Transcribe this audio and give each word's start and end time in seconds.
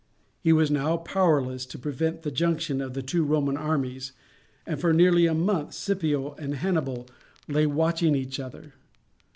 He 0.41 0.51
was 0.51 0.71
now 0.71 0.97
powerless 0.97 1.63
to 1.67 1.77
prevent 1.77 2.23
the 2.23 2.31
junction 2.31 2.81
of 2.81 2.95
the 2.95 3.03
two 3.03 3.23
Roman 3.23 3.55
armies, 3.55 4.13
and 4.65 4.81
for 4.81 4.93
nearly 4.93 5.27
a 5.27 5.35
month 5.35 5.75
Scipio 5.75 6.33
and 6.39 6.55
Hannibal 6.55 7.05
lay 7.47 7.67
watching 7.67 8.15
each 8.15 8.39
other. 8.39 8.73